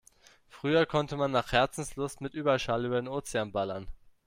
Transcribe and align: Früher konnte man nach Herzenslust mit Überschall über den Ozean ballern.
Früher 0.49 0.87
konnte 0.87 1.15
man 1.15 1.29
nach 1.29 1.51
Herzenslust 1.51 2.21
mit 2.21 2.33
Überschall 2.33 2.85
über 2.85 2.95
den 2.95 3.07
Ozean 3.07 3.51
ballern. 3.51 3.87